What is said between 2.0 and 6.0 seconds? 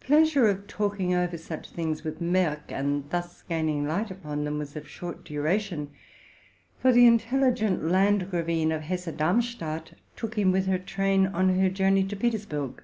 with Merck, and thus gaining light upon them, was of short duration;